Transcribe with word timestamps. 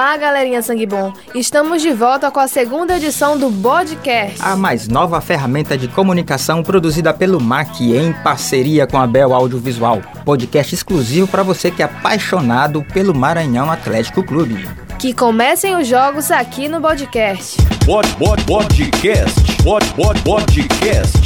Olá, 0.00 0.16
galerinha 0.16 0.62
sangue 0.62 0.86
bom. 0.86 1.12
Estamos 1.34 1.82
de 1.82 1.92
volta 1.92 2.30
com 2.30 2.40
a 2.40 2.48
segunda 2.48 2.96
edição 2.96 3.36
do 3.36 3.52
Podcast. 3.52 4.40
A 4.40 4.56
mais 4.56 4.88
nova 4.88 5.20
ferramenta 5.20 5.76
de 5.76 5.88
comunicação 5.88 6.62
produzida 6.62 7.12
pelo 7.12 7.38
MAC 7.38 7.82
em 7.94 8.10
parceria 8.10 8.86
com 8.86 8.98
a 8.98 9.06
Bel 9.06 9.34
Audiovisual. 9.34 10.00
Podcast 10.24 10.74
exclusivo 10.74 11.28
para 11.28 11.42
você 11.42 11.70
que 11.70 11.82
é 11.82 11.84
apaixonado 11.84 12.82
pelo 12.94 13.14
Maranhão 13.14 13.70
Atlético 13.70 14.22
Clube. 14.22 14.66
Que 14.98 15.12
comecem 15.12 15.76
os 15.76 15.86
jogos 15.86 16.30
aqui 16.30 16.66
no 16.66 16.80
podcast. 16.80 17.58
Pod, 17.84 18.08
pod, 18.16 18.42
podcast. 18.44 19.38
Pod, 19.62 19.86
pod, 19.92 20.18
podcast. 20.22 21.19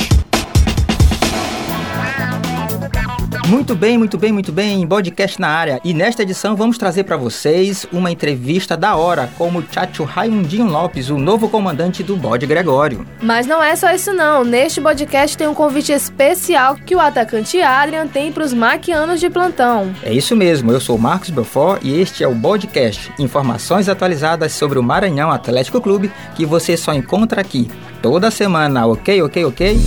Muito 3.46 3.74
bem, 3.74 3.98
muito 3.98 4.16
bem, 4.16 4.32
muito 4.32 4.50
bem. 4.50 4.86
Podcast 4.86 5.38
na 5.38 5.48
área. 5.48 5.78
E 5.84 5.92
nesta 5.92 6.22
edição 6.22 6.56
vamos 6.56 6.78
trazer 6.78 7.04
para 7.04 7.18
vocês 7.18 7.86
uma 7.92 8.10
entrevista 8.10 8.74
da 8.74 8.96
hora 8.96 9.28
com 9.36 9.48
o 9.48 9.52
muchacho 9.52 10.02
Raimundinho 10.02 10.66
Lopes, 10.66 11.10
o 11.10 11.18
novo 11.18 11.48
comandante 11.50 12.02
do 12.02 12.16
Bode 12.16 12.46
Gregório. 12.46 13.06
Mas 13.20 13.46
não 13.46 13.62
é 13.62 13.76
só 13.76 13.92
isso 13.92 14.14
não. 14.14 14.44
Neste 14.44 14.80
podcast 14.80 15.36
tem 15.36 15.46
um 15.46 15.52
convite 15.52 15.92
especial 15.92 16.76
que 16.76 16.96
o 16.96 17.00
atacante 17.00 17.60
Adrian 17.60 18.06
tem 18.06 18.32
para 18.32 18.44
os 18.44 18.54
maquianos 18.54 19.20
de 19.20 19.28
plantão. 19.28 19.94
É 20.02 20.12
isso 20.12 20.34
mesmo. 20.34 20.72
Eu 20.72 20.80
sou 20.80 20.96
Marcos 20.96 21.28
Belfort 21.28 21.84
e 21.84 22.00
este 22.00 22.24
é 22.24 22.28
o 22.28 22.34
Podcast. 22.34 23.12
Informações 23.18 23.90
atualizadas 23.90 24.54
sobre 24.54 24.78
o 24.78 24.82
Maranhão 24.82 25.30
Atlético 25.30 25.82
Clube 25.82 26.10
que 26.34 26.46
você 26.46 26.78
só 26.78 26.94
encontra 26.94 27.42
aqui 27.42 27.70
toda 28.00 28.30
semana, 28.30 28.86
ok, 28.86 29.22
ok, 29.22 29.44
ok? 29.44 29.78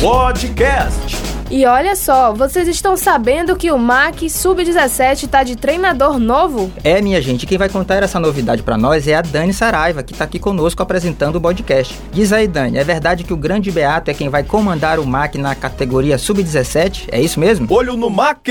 Podcast. 0.00 1.33
E 1.50 1.66
olha 1.66 1.94
só, 1.94 2.32
vocês 2.32 2.66
estão 2.66 2.96
sabendo 2.96 3.54
que 3.54 3.70
o 3.70 3.78
MAC 3.78 4.30
Sub-17 4.30 5.28
tá 5.28 5.42
de 5.42 5.56
treinador 5.56 6.18
novo? 6.18 6.72
É, 6.82 7.02
minha 7.02 7.20
gente, 7.20 7.46
quem 7.46 7.58
vai 7.58 7.68
contar 7.68 8.02
essa 8.02 8.18
novidade 8.18 8.62
para 8.62 8.78
nós 8.78 9.06
é 9.06 9.14
a 9.14 9.20
Dani 9.20 9.52
Saraiva, 9.52 10.02
que 10.02 10.14
tá 10.14 10.24
aqui 10.24 10.38
conosco 10.38 10.82
apresentando 10.82 11.36
o 11.36 11.40
podcast. 11.40 12.00
Diz 12.10 12.32
aí, 12.32 12.48
Dani, 12.48 12.78
é 12.78 12.84
verdade 12.84 13.24
que 13.24 13.32
o 13.32 13.36
grande 13.36 13.70
Beato 13.70 14.10
é 14.10 14.14
quem 14.14 14.30
vai 14.30 14.42
comandar 14.42 14.98
o 14.98 15.06
MAC 15.06 15.36
na 15.36 15.54
categoria 15.54 16.16
Sub-17? 16.16 17.08
É 17.12 17.20
isso 17.20 17.38
mesmo? 17.38 17.66
Olho 17.70 17.94
no 17.94 18.08
MAC! 18.08 18.50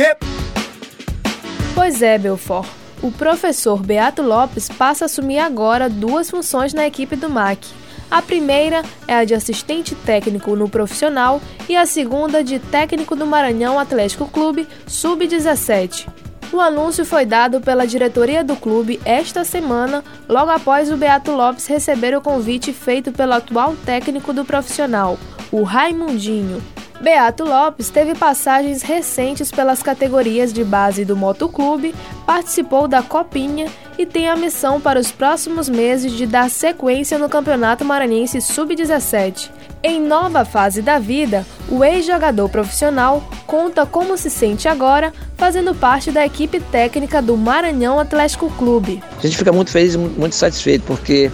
Pois 1.73 2.01
é, 2.03 2.19
Belfort. 2.19 2.67
O 3.01 3.11
professor 3.11 3.81
Beato 3.81 4.21
Lopes 4.21 4.69
passa 4.69 5.05
a 5.05 5.07
assumir 5.07 5.39
agora 5.39 5.89
duas 5.89 6.29
funções 6.29 6.73
na 6.73 6.85
equipe 6.85 7.15
do 7.15 7.29
MAC 7.29 7.82
a 8.13 8.21
primeira 8.21 8.83
é 9.07 9.15
a 9.15 9.25
de 9.25 9.33
assistente 9.33 9.95
técnico 9.95 10.55
no 10.55 10.69
profissional 10.69 11.41
e 11.67 11.75
a 11.75 11.83
segunda 11.83 12.43
de 12.43 12.59
técnico 12.59 13.15
do 13.15 13.25
Maranhão 13.25 13.79
Atlético 13.79 14.27
Clube 14.27 14.67
Sub-17. 14.85 16.07
O 16.51 16.59
anúncio 16.59 17.03
foi 17.03 17.25
dado 17.25 17.59
pela 17.59 17.87
diretoria 17.87 18.43
do 18.43 18.55
clube 18.55 19.01
esta 19.03 19.43
semana, 19.43 20.03
logo 20.29 20.51
após 20.51 20.91
o 20.91 20.97
Beato 20.97 21.31
Lopes 21.31 21.65
receber 21.65 22.15
o 22.15 22.21
convite 22.21 22.71
feito 22.71 23.11
pelo 23.11 23.33
atual 23.33 23.75
técnico 23.83 24.31
do 24.31 24.45
profissional, 24.45 25.17
o 25.51 25.63
Raimundinho. 25.63 26.61
Beato 27.03 27.43
Lopes 27.43 27.89
teve 27.89 28.15
passagens 28.15 28.81
recentes 28.81 29.51
pelas 29.51 29.83
categorias 29.83 30.53
de 30.53 30.63
base 30.63 31.03
do 31.03 31.17
Motoclube, 31.17 31.93
participou 32.25 32.87
da 32.87 33.03
Copinha 33.03 33.67
e 33.97 34.05
tem 34.05 34.29
a 34.29 34.37
missão 34.37 34.79
para 34.79 34.97
os 34.97 35.11
próximos 35.11 35.67
meses 35.67 36.13
de 36.13 36.25
dar 36.25 36.49
sequência 36.49 37.17
no 37.17 37.27
Campeonato 37.27 37.83
Maranhense 37.83 38.39
Sub-17. 38.39 39.51
Em 39.83 39.99
nova 39.99 40.45
fase 40.45 40.81
da 40.81 40.97
vida, 40.97 41.45
o 41.69 41.83
ex-jogador 41.83 42.47
profissional 42.47 43.21
conta 43.45 43.85
como 43.85 44.17
se 44.17 44.29
sente 44.29 44.69
agora 44.69 45.11
fazendo 45.35 45.75
parte 45.75 46.09
da 46.09 46.25
equipe 46.25 46.61
técnica 46.61 47.21
do 47.21 47.35
Maranhão 47.35 47.99
Atlético 47.99 48.49
Clube. 48.51 49.03
A 49.17 49.21
gente 49.21 49.35
fica 49.35 49.51
muito 49.51 49.71
feliz 49.71 49.97
muito 49.97 50.35
satisfeito 50.35 50.85
porque 50.85 51.29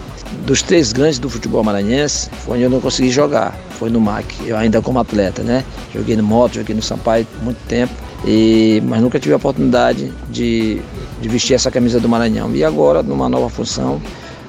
dos 0.46 0.62
três 0.62 0.94
grandes 0.94 1.20
do 1.20 1.30
futebol 1.30 1.64
maranhense, 1.64 2.30
foi 2.46 2.56
onde 2.56 2.64
eu 2.64 2.70
não 2.70 2.80
consegui 2.80 3.10
jogar, 3.10 3.58
foi 3.78 3.90
no 3.90 4.00
MAC, 4.00 4.26
eu 4.46 4.58
ainda 4.58 4.82
como 4.82 5.00
atleta, 5.00 5.42
né? 5.44 5.64
Joguei 5.94 6.16
no 6.16 6.24
Moto, 6.24 6.56
joguei 6.56 6.76
no 6.76 6.82
Sampaio 6.82 7.28
muito 7.42 7.58
tempo, 7.68 7.94
e, 8.26 8.82
mas 8.86 9.02
nunca 9.02 9.20
tive 9.20 9.34
a 9.34 9.38
oportunidade 9.38 10.12
de, 10.30 10.82
de 11.22 11.30
vestir 11.30 11.54
essa 11.54 11.72
camisa 11.72 12.00
do 12.00 12.10
Maranhão. 12.10 12.54
E 12.54 12.64
agora, 12.64 13.02
numa 13.02 13.30
nova 13.30 13.50
função, 13.50 14.02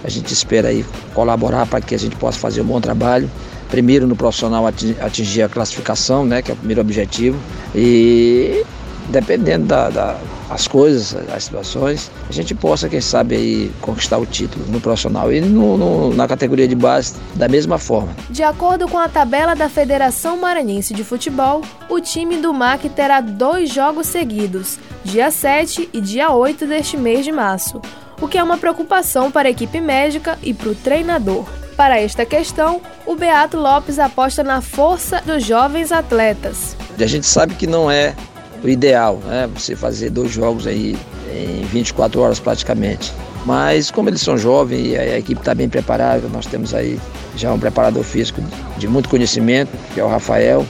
a 0.03 0.09
gente 0.09 0.33
espera 0.33 0.69
aí 0.69 0.85
colaborar 1.15 1.67
para 1.67 1.81
que 1.81 1.95
a 1.95 1.99
gente 1.99 2.17
possa 2.17 2.39
fazer 2.39 2.63
um 2.63 2.65
bom 2.65 2.81
trabalho. 2.81 3.31
Primeiro 3.71 4.07
no 4.07 4.17
profissional 4.17 4.67
atingir 4.67 5.43
a 5.43 5.49
classificação, 5.49 6.25
né, 6.25 6.43
que 6.43 6.51
é 6.51 6.55
o 6.55 6.57
primeiro 6.57 6.81
objetivo, 6.81 7.39
e 7.73 8.65
dependendo 9.11 9.67
das 9.67 9.93
da, 9.93 10.17
as 10.51 10.67
coisas, 10.67 11.17
as 11.33 11.45
situações, 11.45 12.11
a 12.29 12.33
gente 12.33 12.55
possa, 12.55 12.89
quem 12.89 13.01
sabe, 13.01 13.37
aí, 13.37 13.73
conquistar 13.81 14.19
o 14.19 14.27
título 14.27 14.65
no 14.69 14.81
profissional 14.81 15.33
e 15.33 15.41
no, 15.41 15.77
no, 15.77 16.15
na 16.15 16.27
categoria 16.27 16.67
de 16.67 16.75
base 16.75 17.15
da 17.35 17.49
mesma 17.49 17.79
forma. 17.79 18.15
De 18.29 18.43
acordo 18.43 18.89
com 18.89 18.99
a 18.99 19.09
tabela 19.09 19.55
da 19.55 19.69
Federação 19.69 20.37
Maranhense 20.37 20.93
de 20.93 21.05
Futebol, 21.05 21.63
o 21.89 22.01
time 22.01 22.37
do 22.39 22.53
MAC 22.53 22.89
terá 22.89 23.21
dois 23.21 23.73
jogos 23.73 24.09
seguidos, 24.09 24.79
dia 25.05 25.31
7 25.31 25.89
e 25.93 26.01
dia 26.01 26.33
8 26.33 26.67
deste 26.67 26.97
mês 26.97 27.25
de 27.25 27.31
março, 27.31 27.81
o 28.21 28.27
que 28.27 28.37
é 28.37 28.43
uma 28.43 28.59
preocupação 28.59 29.31
para 29.31 29.49
a 29.49 29.51
equipe 29.51 29.81
médica 29.81 30.39
e 30.43 30.53
para 30.53 30.71
o 30.71 30.75
treinador. 30.75 31.47
Para 31.77 31.99
esta 31.99 32.27
questão, 32.27 32.83
o 33.07 33.15
Beato 33.15 33.57
Lopes 33.57 33.99
aposta 33.99 34.43
na 34.43 34.61
força 34.61 35.23
dos 35.25 35.43
jovens 35.45 35.91
atletas. 35.91 36.77
A 36.99 37.07
gente 37.07 37.27
sabe 37.27 37.55
que 37.55 37.67
não 37.67 37.91
é 37.91 38.15
o 38.63 38.69
ideal, 38.69 39.21
né? 39.27 39.49
Você 39.55 39.75
fazer 39.75 40.11
dois 40.11 40.31
jogos 40.31 40.67
aí 40.67 40.97
em 41.33 41.65
24 41.67 42.21
horas 42.21 42.41
praticamente. 42.41 43.13
Mas 43.47 43.91
como 43.91 44.09
eles 44.09 44.21
são 44.21 44.37
jovens 44.37 44.89
e 44.89 44.97
a 44.97 45.19
equipe 45.19 45.41
está 45.41 45.55
bem 45.55 45.69
preparada, 45.69 46.29
nós 46.29 46.47
temos 46.47 46.75
aí 46.75 47.01
já 47.37 47.53
um 47.53 47.59
preparador 47.59 48.03
físico 48.03 48.43
de 48.77 48.87
muito 48.87 49.09
conhecimento, 49.09 49.71
que 49.95 50.01
é 50.01 50.05
o 50.05 50.09
Rafael. 50.09 50.67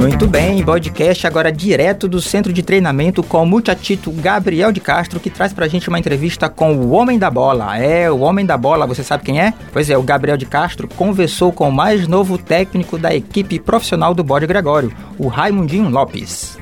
Muito 0.00 0.26
bem, 0.26 0.64
podcast 0.64 1.26
agora 1.26 1.52
direto 1.52 2.08
do 2.08 2.22
centro 2.22 2.54
de 2.54 2.62
treinamento 2.62 3.22
com 3.22 3.42
o 3.42 3.46
muchachito 3.46 4.10
Gabriel 4.10 4.72
de 4.72 4.80
Castro, 4.80 5.20
que 5.20 5.28
traz 5.28 5.52
pra 5.52 5.68
gente 5.68 5.90
uma 5.90 5.98
entrevista 5.98 6.48
com 6.48 6.72
o 6.74 6.92
Homem 6.92 7.18
da 7.18 7.30
Bola. 7.30 7.76
É, 7.76 8.10
o 8.10 8.20
Homem 8.20 8.46
da 8.46 8.56
Bola, 8.56 8.86
você 8.86 9.04
sabe 9.04 9.24
quem 9.24 9.38
é? 9.38 9.52
Pois 9.70 9.90
é, 9.90 9.98
o 9.98 10.02
Gabriel 10.02 10.38
de 10.38 10.46
Castro 10.46 10.88
conversou 10.88 11.52
com 11.52 11.68
o 11.68 11.72
mais 11.72 12.08
novo 12.08 12.38
técnico 12.38 12.96
da 12.96 13.14
equipe 13.14 13.58
profissional 13.58 14.14
do 14.14 14.24
Bode 14.24 14.46
Gregório, 14.46 14.90
o 15.18 15.28
Raimundinho 15.28 15.90
Lopes. 15.90 16.56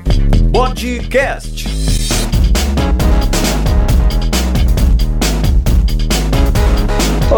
Podcast. 0.51 1.78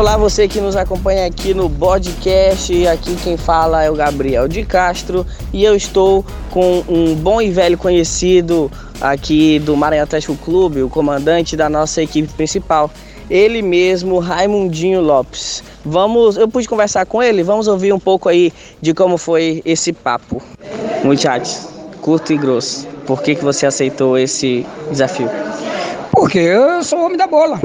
Olá, 0.01 0.17
você 0.17 0.47
que 0.47 0.59
nos 0.59 0.75
acompanha 0.75 1.27
aqui 1.27 1.53
no 1.53 1.69
podcast. 1.69 2.87
Aqui 2.87 3.15
quem 3.17 3.37
fala 3.37 3.83
é 3.83 3.91
o 3.91 3.93
Gabriel 3.93 4.47
de 4.47 4.65
Castro 4.65 5.23
e 5.53 5.63
eu 5.63 5.75
estou 5.75 6.25
com 6.49 6.83
um 6.89 7.13
bom 7.13 7.39
e 7.39 7.51
velho 7.51 7.77
conhecido 7.77 8.71
aqui 8.99 9.59
do 9.59 9.77
Maranhão 9.77 10.05
Atlético 10.05 10.35
Clube, 10.37 10.81
o 10.81 10.89
comandante 10.89 11.55
da 11.55 11.69
nossa 11.69 12.01
equipe 12.01 12.33
principal, 12.33 12.89
ele 13.29 13.61
mesmo, 13.61 14.17
Raimundinho 14.17 15.01
Lopes. 15.01 15.63
Vamos, 15.85 16.35
eu 16.35 16.47
pude 16.47 16.67
conversar 16.67 17.05
com 17.05 17.21
ele, 17.21 17.43
vamos 17.43 17.67
ouvir 17.67 17.93
um 17.93 17.99
pouco 17.99 18.27
aí 18.27 18.51
de 18.81 18.95
como 18.95 19.19
foi 19.19 19.61
esse 19.63 19.93
papo. 19.93 20.41
Muchachos, 21.03 21.67
curto 22.01 22.33
e 22.33 22.37
grosso, 22.37 22.87
por 23.05 23.21
que, 23.21 23.35
que 23.35 23.43
você 23.43 23.67
aceitou 23.67 24.17
esse 24.17 24.65
desafio? 24.89 25.29
Porque 26.11 26.39
eu 26.39 26.83
sou 26.83 27.05
homem 27.05 27.17
da 27.17 27.27
bola. 27.27 27.59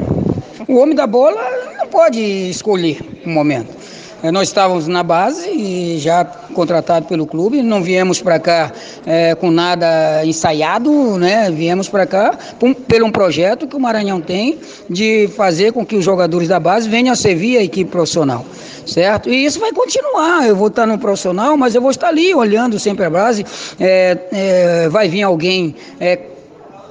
O 0.67 0.75
homem 0.75 0.93
da 0.93 1.07
bola 1.07 1.41
não 1.77 1.87
pode 1.87 2.19
escolher 2.49 2.99
um 3.25 3.31
momento. 3.31 3.73
É, 4.21 4.31
nós 4.31 4.47
estávamos 4.47 4.87
na 4.87 5.03
base 5.03 5.47
e 5.49 5.97
já 5.99 6.25
contratado 6.25 7.05
pelo 7.05 7.25
clube, 7.27 7.61
não 7.61 7.83
viemos 7.83 8.19
para 8.19 8.39
cá 8.39 8.73
é, 9.05 9.35
com 9.35 9.51
nada 9.51 10.25
ensaiado, 10.25 10.91
né? 11.17 11.51
Viemos 11.51 11.87
para 11.87 12.05
cá 12.05 12.37
por, 12.59 12.73
pelo 12.73 13.05
um 13.05 13.11
projeto 13.11 13.67
que 13.67 13.75
o 13.75 13.79
Maranhão 13.79 14.19
tem 14.19 14.57
de 14.89 15.29
fazer 15.37 15.71
com 15.71 15.85
que 15.85 15.95
os 15.95 16.03
jogadores 16.03 16.47
da 16.47 16.59
base 16.59 16.89
venham 16.89 17.13
a 17.13 17.15
servir 17.15 17.59
a 17.59 17.63
equipe 17.63 17.89
profissional. 17.89 18.43
certo? 18.87 19.29
E 19.29 19.45
isso 19.45 19.59
vai 19.59 19.71
continuar. 19.71 20.47
Eu 20.47 20.55
vou 20.55 20.67
estar 20.67 20.85
no 20.87 20.97
profissional, 20.97 21.55
mas 21.55 21.75
eu 21.75 21.81
vou 21.81 21.91
estar 21.91 22.07
ali 22.07 22.33
olhando 22.33 22.79
sempre 22.79 23.05
a 23.05 23.09
base. 23.09 23.45
É, 23.79 24.17
é, 24.31 24.89
vai 24.89 25.07
vir 25.07 25.21
alguém 25.21 25.75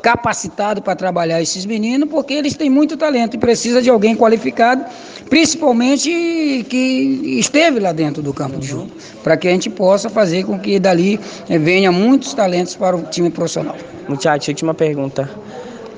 capacitado 0.06 0.80
para 0.80 0.94
trabalhar 0.94 1.42
esses 1.42 1.66
meninos, 1.66 2.08
porque 2.08 2.34
eles 2.34 2.54
têm 2.54 2.70
muito 2.70 2.96
talento 2.96 3.34
e 3.34 3.38
precisa 3.38 3.82
de 3.82 3.90
alguém 3.90 4.14
qualificado, 4.14 4.84
principalmente 5.28 6.64
que 6.70 7.40
esteve 7.40 7.80
lá 7.80 7.90
dentro 7.90 8.22
do 8.22 8.32
campo 8.32 8.56
de 8.60 8.68
jogo, 8.68 8.88
para 9.24 9.36
que 9.36 9.48
a 9.48 9.50
gente 9.50 9.68
possa 9.68 10.08
fazer 10.08 10.44
com 10.44 10.60
que 10.60 10.78
dali 10.78 11.18
eh, 11.48 11.58
venha 11.58 11.90
muitos 11.90 12.34
talentos 12.34 12.76
para 12.76 12.96
o 12.96 13.02
time 13.02 13.30
profissional. 13.30 13.74
Muchacho, 14.08 14.48
última 14.52 14.74
pergunta. 14.74 15.28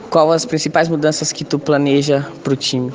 Qual 0.09 0.33
as 0.33 0.47
principais 0.47 0.89
mudanças 0.89 1.31
que 1.31 1.45
tu 1.45 1.59
planeja 1.59 2.27
para 2.43 2.55
o 2.55 2.57
time? 2.57 2.91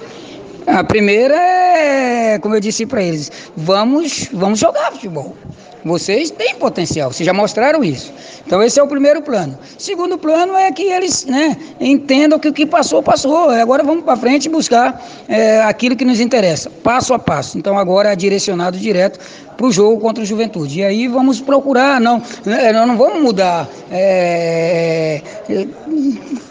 A 0.65 0.83
primeira 0.83 1.35
é, 1.35 2.39
como 2.39 2.55
eu 2.55 2.59
disse 2.59 2.87
para 2.87 3.03
eles, 3.03 3.31
vamos, 3.55 4.29
vamos 4.33 4.57
jogar 4.57 4.91
futebol. 4.93 5.37
Vocês 5.85 6.31
têm 6.31 6.55
potencial, 6.55 7.11
vocês 7.11 7.25
já 7.25 7.33
mostraram 7.33 7.83
isso. 7.83 8.13
Então 8.45 8.61
esse 8.63 8.79
é 8.79 8.83
o 8.83 8.87
primeiro 8.87 9.21
plano. 9.21 9.57
Segundo 9.77 10.17
plano 10.17 10.55
é 10.55 10.71
que 10.71 10.83
eles 10.83 11.25
né, 11.25 11.57
entendam 11.79 12.39
que 12.39 12.47
o 12.47 12.53
que 12.53 12.65
passou, 12.65 13.03
passou. 13.03 13.49
Agora 13.49 13.83
vamos 13.83 14.03
para 14.03 14.15
frente 14.15 14.47
buscar 14.47 15.03
é, 15.27 15.61
aquilo 15.61 15.95
que 15.95 16.05
nos 16.05 16.19
interessa, 16.19 16.69
passo 16.69 17.13
a 17.13 17.19
passo. 17.19 17.57
Então 17.57 17.77
agora 17.77 18.13
é 18.13 18.15
direcionado 18.15 18.77
direto 18.77 19.19
para 19.57 19.65
o 19.65 19.71
jogo 19.71 19.99
contra 19.99 20.23
o 20.23 20.25
Juventude. 20.25 20.79
E 20.79 20.83
aí 20.83 21.07
vamos 21.07 21.41
procurar, 21.41 21.99
não, 21.99 22.21
né, 22.45 22.71
nós 22.71 22.87
não 22.87 22.97
vamos 22.97 23.21
mudar 23.21 23.69
é, 23.91 25.21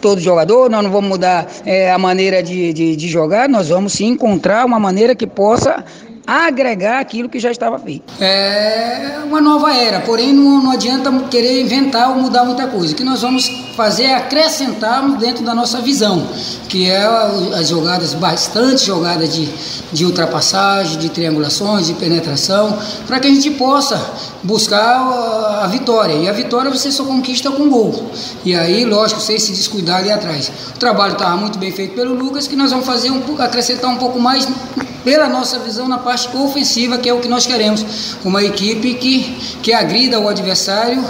todo 0.01 0.19
jogador, 0.21 0.69
nós 0.69 0.83
não 0.83 0.91
vamos 0.91 1.09
mudar 1.09 1.47
é, 1.65 1.91
a 1.91 1.97
maneira 1.97 2.41
de, 2.41 2.73
de, 2.73 2.95
de 2.95 3.07
jogar, 3.07 3.49
nós 3.49 3.69
vamos 3.69 3.93
sim 3.93 4.07
encontrar 4.07 4.65
uma 4.65 4.79
maneira 4.79 5.15
que 5.15 5.27
possa 5.27 5.83
agregar 6.25 6.99
aquilo 6.99 7.27
que 7.27 7.39
já 7.39 7.51
estava 7.51 7.77
feito. 7.77 8.13
É 8.21 9.19
uma 9.25 9.41
nova 9.41 9.73
era, 9.75 9.99
porém 10.01 10.31
não, 10.33 10.63
não 10.63 10.71
adianta 10.71 11.11
querer 11.29 11.61
inventar 11.61 12.09
ou 12.09 12.15
mudar 12.15 12.45
muita 12.45 12.67
coisa. 12.67 12.93
O 12.93 12.95
que 12.95 13.03
nós 13.03 13.21
vamos 13.21 13.47
fazer 13.75 14.03
é 14.03 14.15
acrescentar 14.15 15.03
dentro 15.17 15.43
da 15.43 15.53
nossa 15.53 15.81
visão, 15.81 16.27
que 16.69 16.89
é 16.89 17.03
as 17.57 17.69
jogadas, 17.69 18.13
bastante 18.13 18.85
jogadas 18.85 19.33
de, 19.33 19.49
de 19.91 20.05
ultrapassagem, 20.05 20.99
de 20.99 21.09
triangulações, 21.09 21.87
de 21.87 21.93
penetração, 21.93 22.77
para 23.07 23.19
que 23.19 23.27
a 23.27 23.31
gente 23.31 23.51
possa 23.51 23.99
buscar 24.43 25.61
a 25.63 25.67
vitória. 25.67 26.13
E 26.13 26.29
a 26.29 26.33
vitória 26.33 26.69
você 26.69 26.91
só 26.91 27.03
conquista 27.03 27.51
com 27.51 27.69
gol. 27.69 28.11
E 28.45 28.55
aí, 28.55 28.85
lógico, 28.85 29.19
sem 29.19 29.39
se 29.39 29.51
descuidar 29.51 29.97
ali 29.97 30.11
atrás. 30.11 30.51
O 30.75 30.79
trabalho 30.79 31.13
estava 31.13 31.35
muito 31.35 31.57
bem 31.57 31.71
feito 31.71 31.95
pelo 31.95 32.13
Lucas, 32.13 32.47
que 32.47 32.55
nós 32.55 32.71
vamos 32.71 32.85
fazer 32.85 33.11
um, 33.11 33.41
acrescentar 33.41 33.89
um 33.89 33.97
pouco 33.97 34.19
mais 34.19 34.47
pela 35.03 35.27
nossa 35.27 35.59
visão 35.59 35.87
na 35.87 35.97
parte 35.97 36.35
ofensiva, 36.35 36.97
que 36.97 37.09
é 37.09 37.13
o 37.13 37.19
que 37.19 37.27
nós 37.27 37.45
queremos. 37.45 38.15
Uma 38.23 38.43
equipe 38.43 38.93
que, 38.95 39.37
que 39.61 39.73
agrida 39.73 40.19
o 40.19 40.27
adversário, 40.27 41.03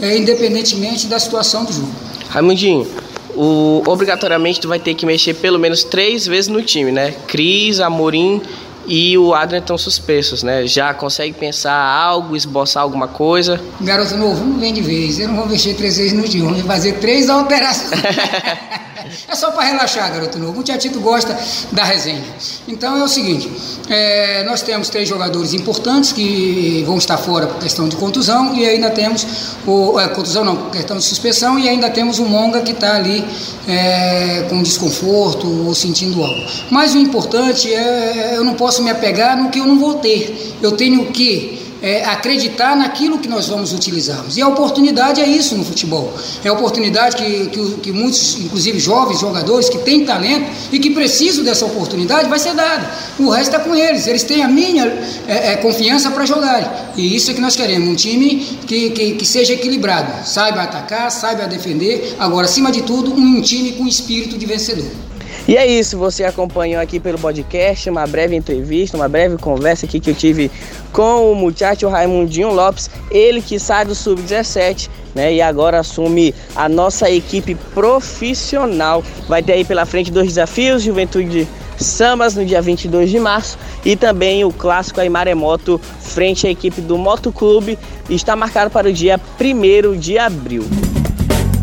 é, 0.00 0.16
independentemente 0.16 1.06
da 1.06 1.18
situação 1.18 1.64
do 1.64 1.72
jogo. 1.72 1.90
Raimundinho, 2.28 2.86
o, 3.34 3.82
obrigatoriamente 3.86 4.60
tu 4.60 4.68
vai 4.68 4.78
ter 4.78 4.94
que 4.94 5.04
mexer 5.06 5.34
pelo 5.34 5.58
menos 5.58 5.84
três 5.84 6.26
vezes 6.26 6.48
no 6.48 6.62
time, 6.62 6.92
né? 6.92 7.14
Cris, 7.26 7.80
Amorim 7.80 8.40
e 8.86 9.16
o 9.16 9.34
Adrian 9.34 9.60
estão 9.60 9.78
suspensos, 9.78 10.42
né? 10.42 10.66
Já 10.66 10.92
consegue 10.94 11.36
pensar 11.36 11.74
algo, 11.74 12.36
esboçar 12.36 12.82
alguma 12.82 13.08
coisa? 13.08 13.60
Garoto 13.80 14.16
novo, 14.16 14.44
não 14.44 14.58
vem 14.58 14.72
de 14.72 14.80
vez. 14.80 15.18
Eu 15.18 15.28
não 15.28 15.36
vou 15.36 15.46
mexer 15.46 15.74
três 15.74 15.96
vezes 15.96 16.12
no 16.12 16.24
time, 16.24 16.52
vou 16.52 16.64
fazer 16.64 16.94
três 16.94 17.28
alterações. 17.28 17.90
É 19.28 19.34
só 19.34 19.50
para 19.50 19.64
relaxar, 19.64 20.10
garoto 20.12 20.38
novo. 20.38 20.60
O 20.60 20.62
Tiatito 20.62 21.00
gosta 21.00 21.36
da 21.70 21.84
resenha. 21.84 22.22
Então 22.66 22.96
é 22.96 23.02
o 23.02 23.08
seguinte: 23.08 23.50
é, 23.88 24.44
nós 24.44 24.62
temos 24.62 24.88
três 24.88 25.08
jogadores 25.08 25.52
importantes 25.52 26.12
que 26.12 26.82
vão 26.86 26.98
estar 26.98 27.18
fora 27.18 27.46
por 27.46 27.58
questão 27.60 27.88
de 27.88 27.96
contusão, 27.96 28.54
e 28.54 28.66
ainda 28.66 28.90
temos 28.90 29.26
o. 29.66 29.98
É, 29.98 30.08
contusão 30.08 30.44
não, 30.44 30.70
questão 30.70 30.96
de 30.96 31.04
suspensão, 31.04 31.58
e 31.58 31.68
ainda 31.68 31.90
temos 31.90 32.18
o 32.18 32.24
Monga 32.24 32.62
que 32.62 32.72
está 32.72 32.96
ali 32.96 33.24
é, 33.68 34.46
com 34.48 34.62
desconforto 34.62 35.46
ou 35.66 35.74
sentindo 35.74 36.22
algo. 36.22 36.46
Mas 36.70 36.94
o 36.94 36.98
importante 36.98 37.72
é 37.72 38.36
eu 38.36 38.44
não 38.44 38.54
posso 38.54 38.71
me 38.80 38.90
apegar 38.90 39.36
no 39.36 39.50
que 39.50 39.58
eu 39.58 39.66
não 39.66 39.78
vou 39.78 39.94
ter. 39.94 40.56
Eu 40.62 40.72
tenho 40.72 41.06
que 41.06 41.62
é, 41.82 42.04
acreditar 42.04 42.76
naquilo 42.76 43.18
que 43.18 43.28
nós 43.28 43.48
vamos 43.48 43.72
utilizarmos. 43.72 44.36
E 44.36 44.40
a 44.40 44.46
oportunidade 44.46 45.20
é 45.20 45.26
isso 45.26 45.56
no 45.56 45.64
futebol. 45.64 46.14
É 46.44 46.48
a 46.48 46.52
oportunidade 46.52 47.16
que, 47.16 47.46
que, 47.48 47.74
que 47.82 47.92
muitos, 47.92 48.38
inclusive 48.38 48.78
jovens 48.78 49.18
jogadores 49.18 49.68
que 49.68 49.78
têm 49.78 50.04
talento 50.04 50.48
e 50.70 50.78
que 50.78 50.90
precisam 50.90 51.42
dessa 51.42 51.66
oportunidade, 51.66 52.28
vai 52.28 52.38
ser 52.38 52.54
dada. 52.54 52.88
O 53.18 53.28
resto 53.28 53.56
é 53.56 53.58
com 53.58 53.74
eles. 53.74 54.06
Eles 54.06 54.22
têm 54.22 54.42
a 54.42 54.48
minha 54.48 54.86
é, 55.26 55.52
é, 55.52 55.56
confiança 55.56 56.10
para 56.12 56.24
jogarem. 56.24 56.70
E 56.96 57.16
isso 57.16 57.32
é 57.32 57.34
que 57.34 57.40
nós 57.40 57.56
queremos. 57.56 57.88
Um 57.88 57.96
time 57.96 58.36
que, 58.66 58.90
que, 58.90 59.14
que 59.14 59.26
seja 59.26 59.52
equilibrado. 59.52 60.24
Saiba 60.24 60.62
atacar, 60.62 61.10
saiba 61.10 61.46
defender. 61.46 62.14
Agora, 62.18 62.46
acima 62.46 62.70
de 62.70 62.82
tudo, 62.82 63.12
um 63.12 63.42
time 63.42 63.72
com 63.72 63.88
espírito 63.88 64.38
de 64.38 64.46
vencedor. 64.46 65.11
E 65.46 65.56
é 65.56 65.66
isso, 65.66 65.98
você 65.98 66.22
acompanhou 66.22 66.80
aqui 66.80 67.00
pelo 67.00 67.18
podcast 67.18 67.90
uma 67.90 68.06
breve 68.06 68.36
entrevista, 68.36 68.96
uma 68.96 69.08
breve 69.08 69.36
conversa 69.36 69.86
aqui 69.86 69.98
que 69.98 70.10
eu 70.10 70.14
tive 70.14 70.50
com 70.92 71.32
o 71.32 71.34
muchacho 71.34 71.88
Raimundinho 71.88 72.52
Lopes, 72.52 72.88
ele 73.10 73.42
que 73.42 73.58
sai 73.58 73.84
do 73.84 73.94
Sub-17, 73.94 74.88
né, 75.14 75.34
e 75.34 75.42
agora 75.42 75.80
assume 75.80 76.32
a 76.54 76.68
nossa 76.68 77.10
equipe 77.10 77.56
profissional. 77.74 79.02
Vai 79.28 79.42
ter 79.42 79.54
aí 79.54 79.64
pela 79.64 79.84
frente 79.84 80.12
dois 80.12 80.28
desafios, 80.28 80.82
Juventude 80.82 81.48
Samas 81.76 82.36
no 82.36 82.44
dia 82.44 82.62
22 82.62 83.10
de 83.10 83.18
março 83.18 83.58
e 83.84 83.96
também 83.96 84.44
o 84.44 84.52
clássico 84.52 85.00
aí 85.00 85.08
Maremoto 85.08 85.80
frente 86.00 86.46
à 86.46 86.50
equipe 86.50 86.80
do 86.80 86.96
Motoclube 86.96 87.78
está 88.08 88.36
marcado 88.36 88.70
para 88.70 88.88
o 88.88 88.92
dia 88.92 89.20
1 89.40 89.98
de 89.98 90.18
abril. 90.18 90.64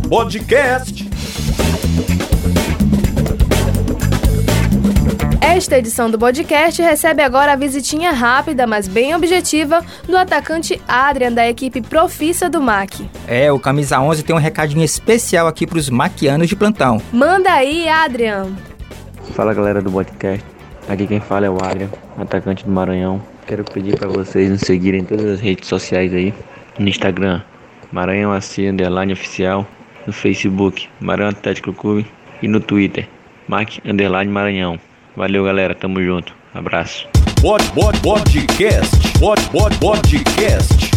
Podcast 0.10 1.09
Esta 5.60 5.78
edição 5.78 6.10
do 6.10 6.18
podcast 6.18 6.82
recebe 6.82 7.22
agora 7.22 7.52
a 7.52 7.56
visitinha 7.58 8.12
rápida, 8.12 8.66
mas 8.66 8.88
bem 8.88 9.14
objetiva, 9.14 9.84
do 10.08 10.16
atacante 10.16 10.82
Adrian, 10.88 11.34
da 11.34 11.50
equipe 11.50 11.82
Profissa 11.82 12.50
do 12.50 12.62
MAC. 12.62 13.06
É, 13.28 13.52
o 13.52 13.60
Camisa 13.60 14.00
11 14.00 14.24
tem 14.24 14.34
um 14.34 14.40
recadinho 14.40 14.86
especial 14.86 15.48
aqui 15.48 15.68
para 15.68 15.78
os 15.78 15.90
maquianos 15.90 16.48
de 16.48 16.56
plantão. 16.56 17.02
Manda 17.12 17.52
aí, 17.52 17.90
Adrian! 17.90 18.54
Fala 19.34 19.54
galera 19.54 19.82
do 19.82 19.92
podcast, 19.92 20.46
aqui 20.88 21.06
quem 21.06 21.20
fala 21.20 21.48
é 21.48 21.50
o 21.50 21.62
Adrian, 21.62 21.90
atacante 22.18 22.64
do 22.64 22.72
Maranhão. 22.72 23.22
Quero 23.46 23.66
pedir 23.66 24.00
para 24.00 24.08
vocês 24.08 24.50
nos 24.50 24.62
seguirem 24.62 25.02
em 25.02 25.04
todas 25.04 25.26
as 25.26 25.42
redes 25.42 25.68
sociais 25.68 26.14
aí, 26.14 26.34
no 26.80 26.88
Instagram, 26.88 27.42
Maranhão 27.92 28.32
AC 28.32 28.60
Underline 28.60 29.12
Oficial, 29.12 29.68
no 30.08 30.14
Facebook, 30.14 30.88
Maranhão 31.02 31.32
Atlético 31.32 31.74
Clube 31.74 32.10
e 32.42 32.48
no 32.48 32.62
Twitter, 32.62 33.10
Mac 33.46 33.72
Underline 33.84 34.32
Maranhão. 34.32 34.80
Valeu, 35.16 35.44
galera. 35.44 35.76
Tamo 35.76 36.02
junto. 36.02 36.34
Abraço. 36.54 37.08
Pod, 37.42 37.64
pod, 37.74 37.98
podcast. 38.02 39.20
Pod, 39.20 39.40
pod, 39.52 39.74
podcast. 39.80 40.89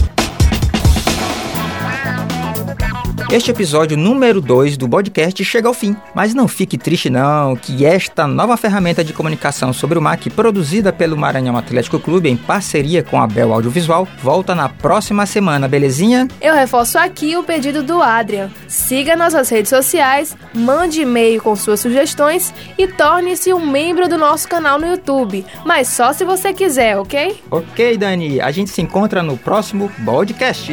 Este 3.32 3.50
episódio 3.50 3.96
número 3.96 4.42
2 4.42 4.76
do 4.76 4.86
podcast 4.86 5.42
chega 5.42 5.66
ao 5.66 5.72
fim, 5.72 5.96
mas 6.14 6.34
não 6.34 6.46
fique 6.46 6.76
triste 6.76 7.08
não, 7.08 7.56
que 7.56 7.82
esta 7.82 8.26
nova 8.26 8.58
ferramenta 8.58 9.02
de 9.02 9.14
comunicação 9.14 9.72
sobre 9.72 9.98
o 9.98 10.02
MAC, 10.02 10.28
produzida 10.28 10.92
pelo 10.92 11.16
Maranhão 11.16 11.56
Atlético 11.56 11.98
Clube 11.98 12.28
em 12.28 12.36
parceria 12.36 13.02
com 13.02 13.18
a 13.18 13.26
Bel 13.26 13.54
Audiovisual, 13.54 14.06
volta 14.22 14.54
na 14.54 14.68
próxima 14.68 15.24
semana, 15.24 15.66
belezinha? 15.66 16.28
Eu 16.42 16.52
reforço 16.52 16.98
aqui 16.98 17.34
o 17.34 17.42
pedido 17.42 17.82
do 17.82 18.02
Adrian. 18.02 18.50
Siga 18.68 19.16
nossas 19.16 19.48
redes 19.48 19.70
sociais, 19.70 20.36
mande 20.52 21.00
e-mail 21.00 21.40
com 21.40 21.56
suas 21.56 21.80
sugestões 21.80 22.52
e 22.76 22.86
torne-se 22.86 23.50
um 23.54 23.64
membro 23.64 24.10
do 24.10 24.18
nosso 24.18 24.46
canal 24.46 24.78
no 24.78 24.86
YouTube, 24.86 25.42
mas 25.64 25.88
só 25.88 26.12
se 26.12 26.22
você 26.22 26.52
quiser, 26.52 26.98
ok? 26.98 27.40
Ok, 27.50 27.96
Dani, 27.96 28.42
a 28.42 28.50
gente 28.50 28.70
se 28.70 28.82
encontra 28.82 29.22
no 29.22 29.38
próximo 29.38 29.90
podcast. 30.04 30.70